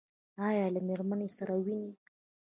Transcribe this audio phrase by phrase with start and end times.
[0.47, 1.91] ایا له میرمنې سره وینئ؟